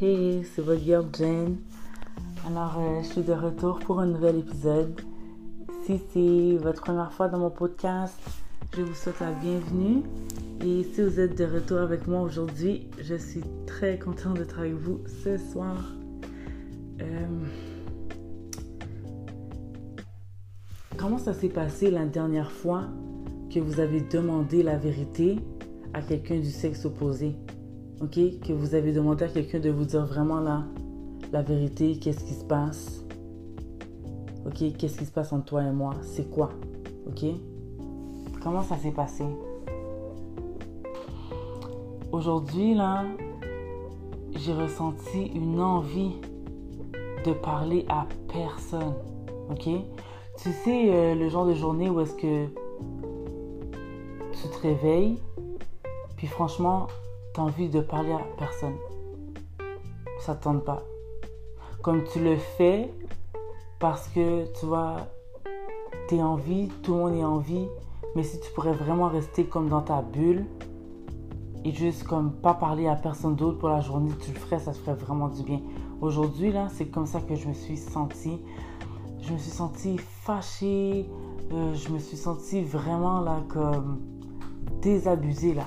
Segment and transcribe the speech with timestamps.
[0.00, 1.56] Hey, c'est votre girl Jane.
[2.46, 5.00] Alors, euh, je suis de retour pour un nouvel épisode.
[5.84, 8.16] Si c'est votre première fois dans mon podcast,
[8.76, 10.04] je vous souhaite la bienvenue.
[10.64, 14.74] Et si vous êtes de retour avec moi aujourd'hui, je suis très contente d'être avec
[14.74, 15.92] vous ce soir.
[17.00, 17.26] Euh,
[20.96, 22.84] comment ça s'est passé la dernière fois
[23.52, 25.40] que vous avez demandé la vérité
[25.92, 27.34] à quelqu'un du sexe opposé?
[28.00, 30.64] Ok, que vous avez demandé à quelqu'un de vous dire vraiment la,
[31.32, 33.04] la vérité, qu'est-ce qui se passe,
[34.46, 36.50] ok, qu'est-ce qui se passe entre toi et moi, c'est quoi,
[37.06, 37.24] ok,
[38.42, 39.24] comment ça s'est passé.
[42.12, 43.04] Aujourd'hui, là,
[44.36, 46.12] j'ai ressenti une envie
[47.24, 48.94] de parler à personne,
[49.50, 49.68] ok.
[50.40, 52.46] Tu sais, euh, le genre de journée où est-ce que
[54.32, 55.18] tu te réveilles,
[56.16, 56.86] puis franchement,
[57.38, 58.76] envie de parler à personne.
[60.20, 60.82] Ça tente pas.
[61.82, 62.92] Comme tu le fais
[63.78, 64.96] parce que tu vois,
[66.08, 67.68] tu es en vie, tout le monde est en vie,
[68.16, 70.44] mais si tu pourrais vraiment rester comme dans ta bulle
[71.64, 74.72] et juste comme pas parler à personne d'autre pour la journée, tu le ferais, ça
[74.72, 75.60] te ferait vraiment du bien.
[76.00, 78.40] Aujourd'hui, là, c'est comme ça que je me suis sentie.
[79.20, 81.08] Je me suis sentie fâchée,
[81.52, 84.00] euh, je me suis sentie vraiment là comme
[84.80, 85.64] désabusée là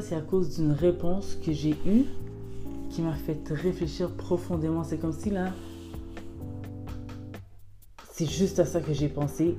[0.00, 2.04] c'est à cause d'une réponse que j'ai eue
[2.90, 4.84] qui m'a fait réfléchir profondément.
[4.84, 5.52] C'est comme si là,
[8.12, 9.56] c'est juste à ça que j'ai pensé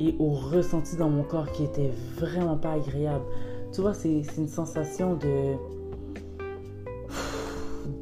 [0.00, 3.24] et au ressenti dans mon corps qui était vraiment pas agréable.
[3.72, 5.54] Tu vois, c'est une sensation de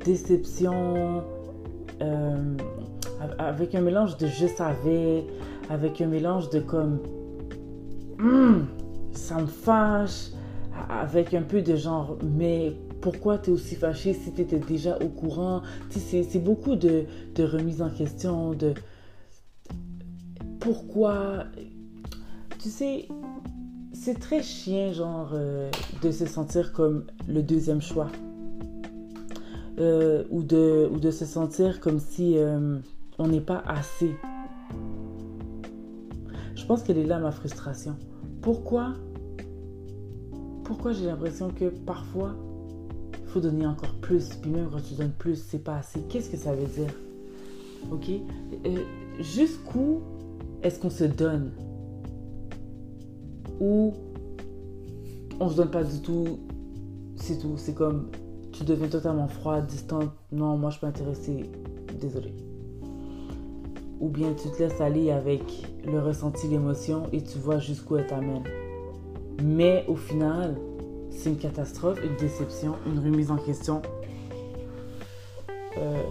[0.05, 1.25] déception,
[2.01, 2.57] euh,
[3.39, 5.25] avec un mélange de je savais,
[5.71, 7.01] avec un mélange de comme,
[8.21, 8.67] hum,
[9.13, 10.31] ça me fâche,
[10.89, 14.99] avec un peu de genre, mais pourquoi tu es aussi fâché si tu étais déjà
[14.99, 15.63] au courant?
[15.91, 17.05] C'est beaucoup de,
[17.35, 18.75] de remise en question, de
[20.61, 21.45] pourquoi.
[22.59, 23.09] Tu sais,
[23.93, 25.71] c'est très chien, genre, euh,
[26.03, 28.09] de se sentir comme le deuxième choix.
[29.79, 32.79] Euh, ou, de, ou de se sentir comme si euh,
[33.19, 34.17] on n'est pas assez.
[36.55, 37.95] Je pense qu'elle est là ma frustration.
[38.41, 38.95] Pourquoi
[40.67, 42.35] pourquoi j'ai l'impression que parfois,
[43.23, 46.01] il faut donner encore plus, puis même quand tu donnes plus, c'est pas assez.
[46.09, 46.93] Qu'est-ce que ça veut dire?
[47.93, 48.11] Ok?
[48.67, 48.79] Euh,
[49.21, 50.01] Jusqu'où
[50.63, 51.53] est-ce qu'on se donne?
[53.61, 53.95] Ou
[55.41, 56.41] on se donne pas du tout,
[57.17, 57.57] c'est tout.
[57.57, 58.11] C'est comme
[58.53, 60.01] tu deviens totalement froid, distant.
[60.33, 61.51] Non, moi je suis pas intéressée.
[62.01, 62.35] Désolé.
[64.01, 65.43] Ou bien tu te laisses aller avec
[65.87, 68.43] le ressenti, l'émotion et tu vois jusqu'où elle t'amène.
[69.43, 70.57] Mais au final,
[71.11, 73.83] c'est une catastrophe, une déception, une remise en question.
[75.79, 76.03] Euh,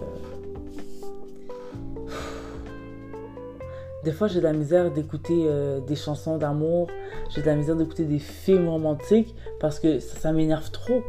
[4.04, 6.88] des fois, j'ai de la misère d'écouter euh, des chansons d'amour.
[7.30, 11.02] J'ai de la misère d'écouter des films romantiques parce que ça, m'énerve trop.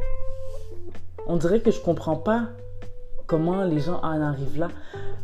[1.28, 2.48] On dirait que je comprends pas
[3.28, 4.70] comment les gens en arrivent là.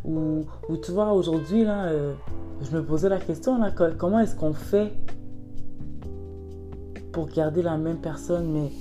[0.06, 0.46] Ou,
[0.84, 2.14] tu vois, aujourd'hui, là, euh,
[2.62, 4.92] je me posais la question, là, comment est-ce qu'on fait
[7.14, 8.72] pour garder la même personne, mais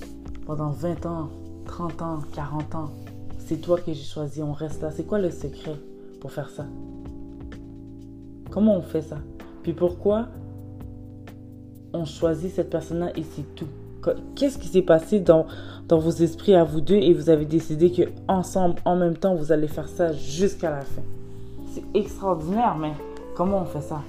[0.47, 1.29] pendant 20 ans,
[1.67, 2.91] 30 ans, 40 ans.
[3.39, 4.91] C'est toi que j'ai choisi, on reste là.
[4.91, 5.77] C'est quoi le secret
[6.21, 6.65] pour faire ça?
[8.51, 9.19] Comment on fait ça?
[9.63, 10.29] Puis pourquoi
[11.93, 13.69] on choisit cette personne-là et c'est tout?
[14.35, 15.47] Qu'est-ce qui s'est passé dans,
[15.87, 19.35] dans vos esprits à vous deux et vous avez décidé que ensemble, en même temps,
[19.35, 21.03] vous allez faire ça jusqu'à la fin?
[21.73, 22.93] C'est extraordinaire, mais
[23.37, 24.01] comment on fait ça?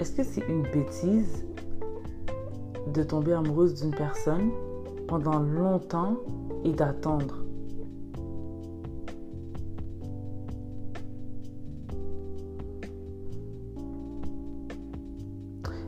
[0.00, 1.44] Est-ce que c'est une bêtise
[2.94, 4.50] de tomber amoureuse d'une personne
[5.06, 6.16] pendant longtemps
[6.64, 7.44] et d'attendre?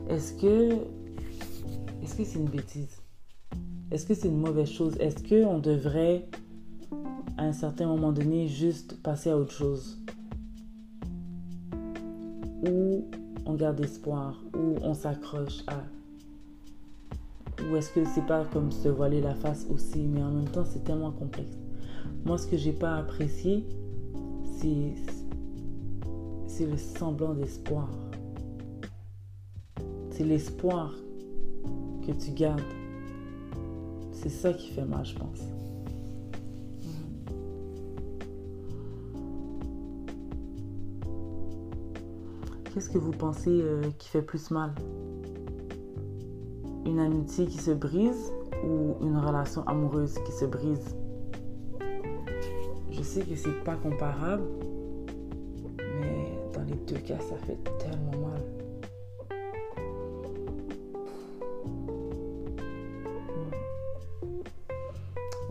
[0.09, 0.73] Est-ce que
[2.03, 3.01] est-ce que c'est une bêtise?
[3.89, 4.95] Est-ce que c'est une mauvaise chose?
[4.99, 6.27] Est-ce que on devrait
[7.39, 9.97] à un certain moment donné juste passer à autre chose?
[12.69, 13.05] Ou
[13.45, 15.83] on garde espoir ou on s'accroche à.
[17.63, 20.65] Ou est-ce que c'est pas comme se voiler la face aussi mais en même temps
[20.65, 21.57] c'est tellement complexe.
[22.25, 23.65] Moi ce que j'ai pas apprécié
[24.57, 24.93] c'est
[26.47, 27.89] c'est le semblant d'espoir.
[30.11, 30.93] C'est l'espoir
[32.05, 32.61] que tu gardes.
[34.11, 35.62] C'est ça qui fait mal je pense
[42.73, 44.71] Qu'est-ce que vous pensez euh, qui fait plus mal?
[46.87, 48.33] Une amitié qui se brise
[48.65, 50.95] ou une relation amoureuse qui se brise?
[52.89, 54.41] Je sais que c'est pas comparable,
[55.77, 58.41] mais dans les deux cas, ça fait tellement mal.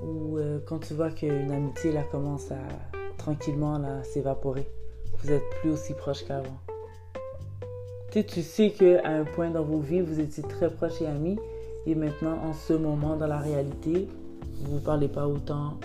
[0.03, 2.59] Ou euh, quand tu vois qu'une amitié là commence à
[3.17, 4.67] tranquillement s'évaporer,
[5.23, 6.59] vous êtes plus aussi proche qu'avant.
[8.13, 11.39] Tu, tu sais qu'à un point dans vos vies, vous étiez très proches et amis,
[11.87, 14.07] et maintenant, en ce moment, dans la réalité,
[14.61, 15.79] vous ne parlez pas autant.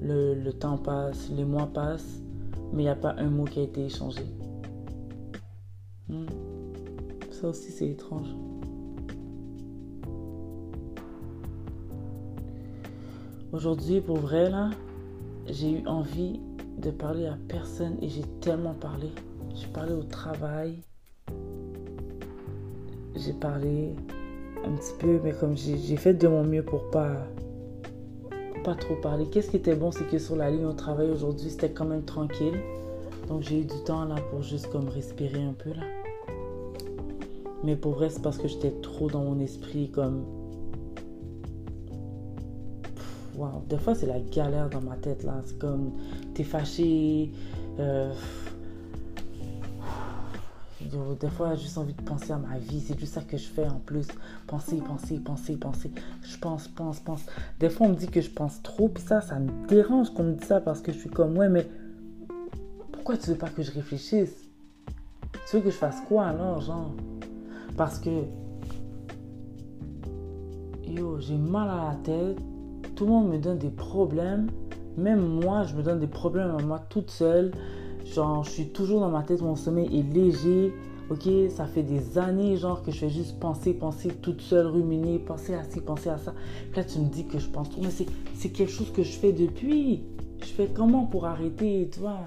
[0.00, 2.22] Le, le, temps passe, les mois passent,
[2.72, 4.22] mais il n'y a pas un mot qui a été échangé.
[6.08, 6.26] Hmm.
[7.32, 8.28] Ça aussi, c'est étrange.
[13.52, 14.70] Aujourd'hui, pour vrai, là,
[15.48, 16.38] j'ai eu envie
[16.78, 19.08] de parler à personne et j'ai tellement parlé.
[19.54, 20.82] J'ai parlé au travail.
[23.14, 23.94] J'ai parlé
[24.64, 27.26] un petit peu, mais comme j'ai fait de mon mieux pour pas
[28.64, 29.26] pas trop parler.
[29.26, 32.02] Qu'est-ce qui était bon, c'est que sur la ligne au travail aujourd'hui, c'était quand même
[32.02, 32.58] tranquille.
[33.28, 35.84] Donc j'ai eu du temps là pour juste comme respirer un peu là.
[37.62, 40.24] Mais pour vrai, c'est parce que j'étais trop dans mon esprit comme
[43.36, 43.62] wow.
[43.68, 45.40] Des fois, c'est la galère dans ma tête, là.
[45.44, 45.92] C'est comme,
[46.34, 47.30] t'es fâché.
[47.78, 48.12] Euh,
[51.20, 52.80] des fois, j'ai juste envie de penser à ma vie.
[52.80, 54.08] C'est juste ça que je fais en plus.
[54.46, 55.90] Penser, penser, penser, penser.
[56.22, 57.24] Je pense, pense, pense.
[57.60, 58.88] Des fois, on me dit que je pense trop.
[58.88, 61.48] Puis ça, ça me dérange qu'on me dise ça parce que je suis comme, ouais,
[61.48, 61.66] mais
[62.92, 64.34] pourquoi tu veux pas que je réfléchisse?
[65.48, 66.94] Tu veux que je fasse quoi alors, genre?
[67.76, 68.24] Parce que,
[70.86, 72.38] yo, j'ai mal à la tête
[72.94, 74.48] tout le monde me donne des problèmes.
[74.96, 77.52] Même moi, je me donne des problèmes à moi toute seule.
[78.04, 80.72] Genre, je suis toujours dans ma tête, mon sommeil est léger.
[81.10, 85.18] Ok, ça fait des années, genre, que je fais juste penser, penser toute seule, ruminer,
[85.18, 86.32] penser à ci, penser à ça.
[86.70, 89.12] Puis là, tu me dis que je pense trop, mais c'est quelque chose que je
[89.12, 90.02] fais depuis.
[90.40, 92.20] Je fais comment pour arrêter, tu vois?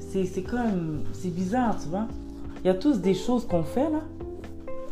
[0.00, 2.08] C'est comme, c'est bizarre, tu vois?
[2.64, 4.00] Il y a tous des choses qu'on fait là.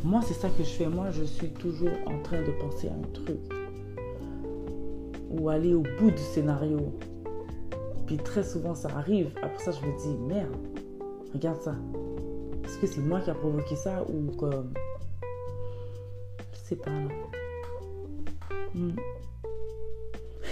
[0.05, 0.87] Moi, c'est ça que je fais.
[0.87, 3.39] Moi, je suis toujours en train de penser à un truc
[5.31, 6.93] ou aller au bout du scénario.
[8.07, 9.31] Puis très souvent ça arrive.
[9.43, 10.55] Après ça, je me dis, merde,
[11.33, 11.75] regarde ça.
[12.65, 14.73] Est-ce que c'est moi qui a provoqué ça ou comme...
[16.53, 16.91] Je sais pas.
[18.75, 18.97] Hmm.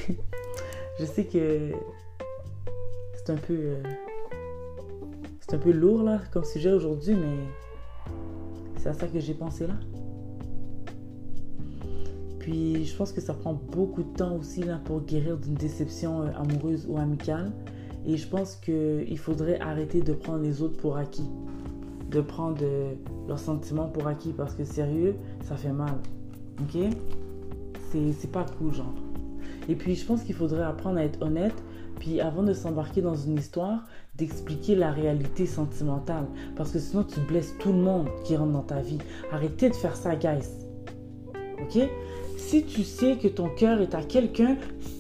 [0.98, 1.72] je sais que
[3.14, 3.54] c'est un peu...
[3.54, 3.82] Euh,
[5.40, 7.36] c'est un peu lourd là comme sujet aujourd'hui, mais
[8.78, 9.74] c'est à ça que j'ai pensé là.
[12.42, 16.22] Puis je pense que ça prend beaucoup de temps aussi là, pour guérir d'une déception
[16.22, 17.52] euh, amoureuse ou amicale.
[18.04, 21.30] Et je pense qu'il faudrait arrêter de prendre les autres pour acquis.
[22.10, 22.94] De prendre euh,
[23.28, 25.94] leurs sentiments pour acquis parce que sérieux, ça fait mal.
[26.60, 26.82] Ok?
[27.92, 28.94] C'est pas cool, genre.
[29.68, 31.54] Et puis je pense qu'il faudrait apprendre à être honnête.
[32.00, 33.84] Puis avant de s'embarquer dans une histoire,
[34.16, 36.26] d'expliquer la réalité sentimentale.
[36.56, 38.98] Parce que sinon tu blesses tout le monde qui rentre dans ta vie.
[39.30, 40.48] Arrêtez de faire ça, guys.
[41.62, 41.88] Ok?
[42.52, 44.56] Si tu sais que ton cœur est à quelqu'un,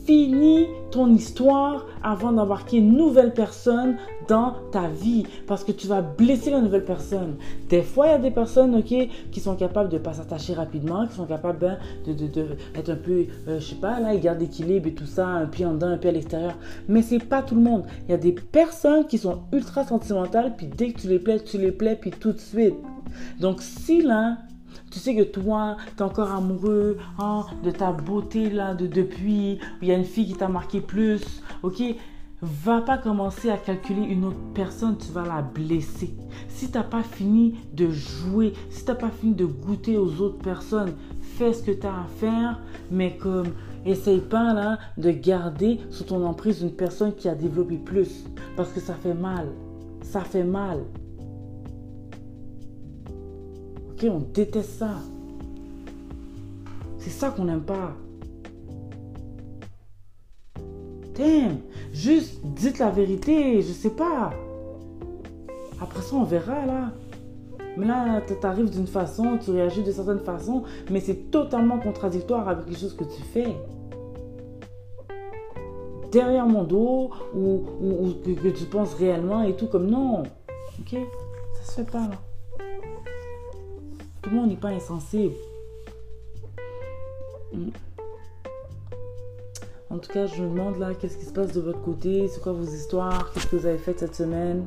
[0.06, 3.96] finis ton histoire avant d'embarquer une nouvelle personne
[4.26, 7.36] dans ta vie parce que tu vas blesser la nouvelle personne.
[7.68, 11.06] Des fois, il y a des personnes qui sont capables de ne pas s'attacher rapidement,
[11.06, 12.56] qui sont capables ben, de,
[12.90, 15.66] un peu, euh, je sais pas, là, ils gardent l'équilibre et tout ça, un pied
[15.66, 16.54] en dedans, un pied à l'extérieur.
[16.88, 17.84] Mais c'est pas tout le monde.
[18.08, 21.38] Il y a des personnes qui sont ultra sentimentales, puis dès que tu les plais,
[21.38, 22.76] tu les plais, puis tout de suite.
[23.40, 24.38] Donc si là,
[24.92, 29.58] tu sais que toi, tu es encore amoureux hein, de ta beauté là de depuis.
[29.80, 31.42] Il y a une fille qui t'a marqué plus.
[31.62, 31.82] Ok?
[32.42, 36.14] Va pas commencer à calculer une autre personne, tu vas la blesser.
[36.48, 40.20] Si tu n'as pas fini de jouer, si tu n'as pas fini de goûter aux
[40.20, 43.52] autres personnes, fais ce que tu as à faire, mais comme
[43.86, 48.24] essaye pas là de garder sous ton emprise une personne qui a développé plus.
[48.56, 49.48] Parce que ça fait mal.
[50.02, 50.80] Ça fait mal
[54.08, 54.96] on déteste ça.
[56.98, 57.92] C'est ça qu'on n'aime pas.
[61.14, 61.58] Damn,
[61.92, 64.32] juste dites la vérité, je sais pas.
[65.80, 66.92] Après ça, on verra là.
[67.76, 72.68] Mais là, tu d'une façon, tu réagis de certaine façon, mais c'est totalement contradictoire avec
[72.68, 73.56] les choses que tu fais.
[76.10, 77.64] Derrière mon dos, ou,
[78.24, 80.24] que, que, tu penses réellement et tout, comme non.
[80.80, 80.98] Ok
[81.54, 82.31] Ça se fait pas là.
[84.22, 85.34] Tout le monde n'est pas insensible.
[87.52, 87.68] Mm.
[89.90, 92.26] En tout cas, je me demande là, qu'est-ce qui se passe de votre côté?
[92.28, 93.30] C'est quoi vos histoires?
[93.32, 94.64] Qu'est-ce que vous avez fait cette semaine?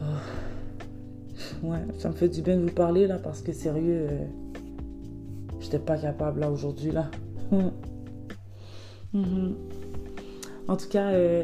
[0.00, 1.66] Oh.
[1.66, 4.24] ouais, ça me fait du bien de vous parler là parce que sérieux, euh,
[5.60, 7.10] j'étais pas capable là aujourd'hui là.
[9.12, 9.56] Mhm.
[10.68, 11.42] En tout cas, euh,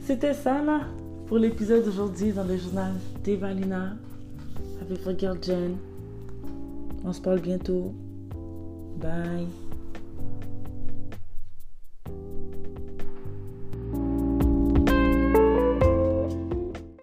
[0.00, 0.82] c'était ça là
[1.26, 2.92] pour l'épisode d'aujourd'hui dans le journal
[3.24, 3.94] d'Evalina
[4.82, 5.76] avec votre girl Jen.
[7.04, 7.92] On se parle bientôt.
[9.00, 9.46] Bye.